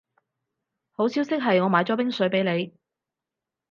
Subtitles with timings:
[0.93, 2.73] 好消息係我買咗冰水畀你